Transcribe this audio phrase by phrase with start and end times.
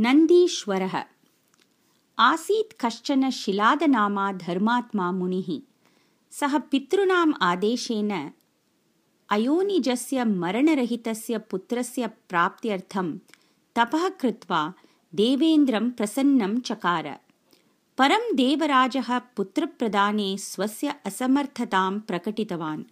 [0.00, 1.04] नन्दीश्वरः।
[2.18, 5.60] आसीत् कश्चन शिलादनामा धर्मात्मा मुनिः।
[6.30, 8.30] सः पितॄणाम् आदेशेन
[9.30, 13.18] अयोनिजस्य मरणरहितस्य पुत्रस्य प्राप्त्यर्थं
[13.76, 14.72] तपः कृत्वा
[15.14, 17.20] देवेन्द्रं प्रसन्नं चकार।
[17.98, 22.84] परं देवराजः पुत्रप्रदाने स्वस्य असमर्थतां प्रकटितवान्।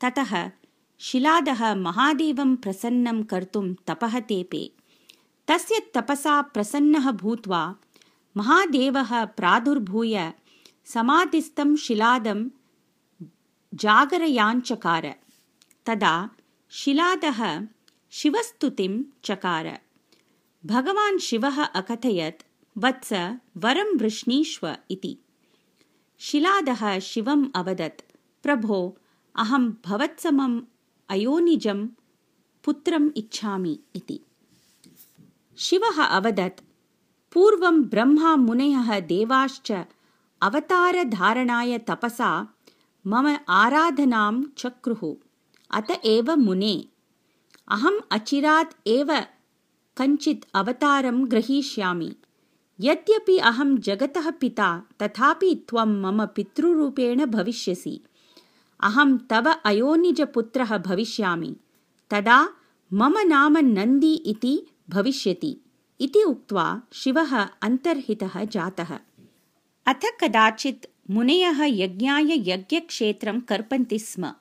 [0.00, 0.50] ततः
[0.98, 4.72] शिलादः महादेवं प्रसन्नं कर्तुं तपः तेपे
[5.48, 7.76] तस्य तपसा प्रसन्नः भूत्वा
[8.36, 10.32] महादेवः प्रादुर्भूय
[10.84, 12.48] समाधिस्थं शिलादं
[13.74, 15.16] जागरयाञ्चकार।
[15.86, 16.30] तदा
[16.70, 17.66] शिलादः
[18.10, 19.80] शिवस्तुतिं चकार।
[20.66, 22.42] भगवान् शिवः अकथयत्
[22.78, 23.12] वत्स
[23.56, 25.18] वरं वृष्णीष्व इति।
[26.18, 28.00] शिलादः शिवम् अवदत्
[28.42, 28.98] प्रभो
[29.36, 30.62] अहं भवत्समम्
[31.08, 31.86] अयोनिजं
[32.64, 34.20] पुत्रम् इच्छामि इति
[35.58, 36.64] शिवः अवदत्।
[37.32, 39.72] पूर्वं ब्रह्मा मुनयः देवाश्च
[40.42, 42.54] अवतारधारणाय तपसा
[43.06, 45.14] मम आराधनां चक्रुः।
[45.70, 46.84] अत एव मुने।
[47.68, 49.20] अहम् अचिरात् एव
[49.96, 52.16] कञ्चित् अवतारं ग्रहीष्यामि।
[52.80, 58.00] यद्यपि अहं जगतः पिता तथापि त्वं मम पितृरूपेण भविष्यसि।
[58.80, 61.56] अहं तव अयोनिजपुत्रः भविष्यामि।
[62.10, 62.48] तदा
[62.92, 65.56] मम नाम नन्दी इति भविष्यति
[66.00, 68.98] इति उक्त्वा शिवः अन्तर्हितः जातः।
[69.86, 74.32] अथ कदाचित् मुनयः यज्ञाय यज्ञक्षेत्रं कर्पन्ति स्म।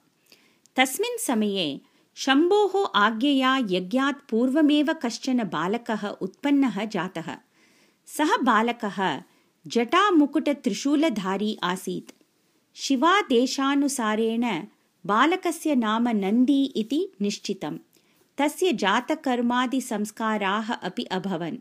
[0.75, 1.81] तस्मिन् समये
[2.15, 7.37] शम्भोः आज्ञया यज्ञात् पूर्वमेव कश्चन बालकः उत्पन्नः जातः।
[8.05, 9.21] सः बालकः
[9.67, 12.11] जटामुकुटत्रिशूलधारी आसीत्।
[12.73, 14.63] शिवादेशानुसारेण
[15.05, 17.77] बालकस्य नाम नन्दी इति निश्चितम्
[18.37, 21.57] तस्य जातकर्मादिसंस्काराः अपि अभवन्।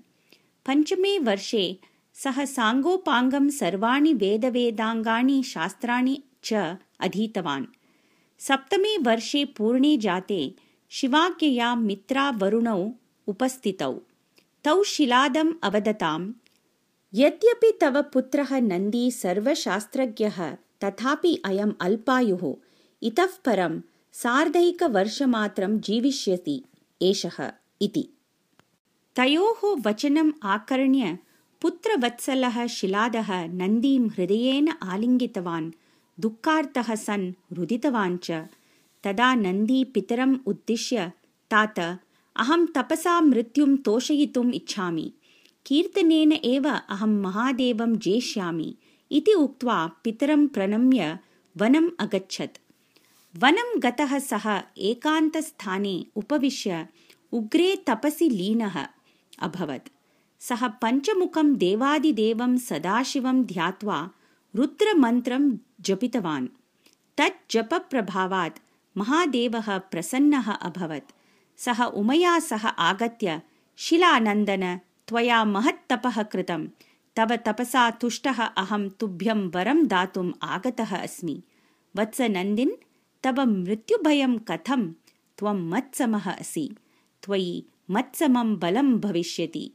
[0.67, 1.78] पञ्चमे वर्षे
[2.14, 7.65] सः साङ्गोपाङ्गं सर्वाणि वेदवेदाङ्गानि शास्त्राणि च अधीतवान्।
[8.38, 10.54] सप्तमे वर्षे पूर्णे जाते
[10.91, 12.88] शिवाज्ञया मित्रावरुणौ
[13.27, 13.94] उपस्थितौ।
[14.65, 16.32] तौ शिलादम् अवदताम्
[17.15, 22.54] यद्यपि तव पुत्रः नन्दी सर्वशास्त्रज्ञः तथापि अयम् अल्पायुः
[23.03, 23.81] इतः परं
[24.12, 26.65] सार्धैकवर्षमात्रं जीविष्यति
[27.03, 28.09] एषः इति।
[29.16, 31.19] तयोः वचनम् आकर्ण्य
[31.60, 35.72] पुत्रवत्सलः शिलादः नन्दीं हृदयेन आलिङ्गितवान्
[36.21, 38.31] दुःखार्तः सन् रुदितवान् च।
[39.04, 41.12] तदा नन्दी पितरम् उद्दिश्य
[41.50, 41.78] तात
[42.37, 45.12] अहं तपसा मृत्युं तोषयितुम् इच्छामि।
[45.66, 48.77] कीर्तनेन एव अहं महादेवं जेष्यामि
[49.10, 51.19] इति उक्त्वा पितरं प्रणम्य
[51.56, 52.63] वनम् अगच्छत्
[53.37, 56.89] वनं गतः सः एकान्तस्थाने उपविश्य
[57.33, 58.87] उग्रे तपसि लीनः
[59.39, 59.89] अभवत्।
[60.41, 64.11] सः पञ्चमुखं देवादिदेवं सदाशिवं ध्यात्वा
[64.56, 66.47] रुद्रमन्त्रं जपितवान्।
[67.19, 68.59] तत् जपप्रभावात्
[68.97, 71.12] महादेवः प्रसन्नः अभवत्।
[71.56, 73.43] सः उमया सह आगत्य
[73.77, 76.69] शिलानन्दन त्वया महत्तपः कृतं।
[77.16, 81.43] तव तपसा तुष्टः अहं तुभ्यं वरं दातुम् आगतः अस्मि।
[81.97, 82.71] वत्स नन्दिन्
[83.24, 84.92] तव मृत्युभयं कथं?
[85.38, 86.76] त्वं मत्समः असि।
[87.22, 89.72] त्वयि मत्समं बलं भविष्यति।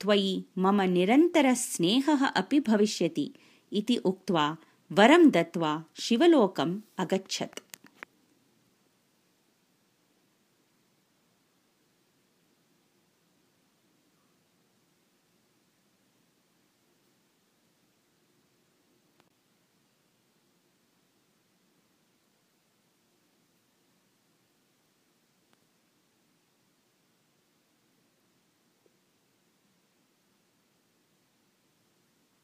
[0.00, 3.32] त्वयि मम निरन्तरस्नेहः अपि भविष्यति।
[3.72, 4.56] इति उक्त्वा
[4.92, 7.69] वरं दत्त्वा शिवलोकम् अगच्छत्